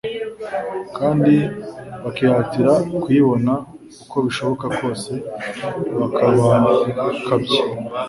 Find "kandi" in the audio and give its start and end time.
0.97-1.35